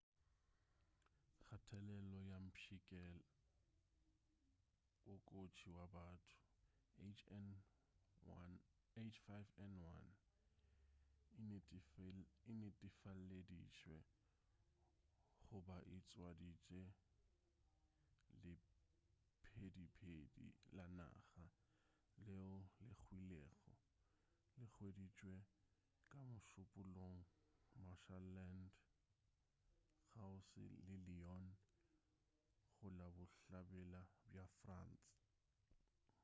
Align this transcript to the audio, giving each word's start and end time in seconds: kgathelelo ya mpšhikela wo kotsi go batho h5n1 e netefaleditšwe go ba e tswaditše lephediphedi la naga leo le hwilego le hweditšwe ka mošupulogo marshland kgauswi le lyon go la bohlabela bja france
kgathelelo 1.41 2.17
ya 2.31 2.37
mpšhikela 2.47 3.15
wo 5.05 5.15
kotsi 5.29 5.65
go 5.75 5.85
batho 5.95 6.37
h5n1 7.17 10.05
e 12.49 12.51
netefaleditšwe 12.69 13.97
go 15.47 15.57
ba 15.67 15.77
e 15.95 15.97
tswaditše 16.09 16.81
lephediphedi 18.43 20.47
la 20.77 20.85
naga 20.97 21.45
leo 22.25 22.55
le 22.83 22.91
hwilego 23.01 23.73
le 24.57 24.63
hweditšwe 24.73 25.33
ka 26.11 26.19
mošupulogo 26.29 27.09
marshland 27.81 28.71
kgauswi 30.09 30.65
le 30.87 30.95
lyon 31.07 31.45
go 32.77 32.87
la 32.99 33.07
bohlabela 33.17 34.01
bja 34.29 34.45
france 34.59 35.11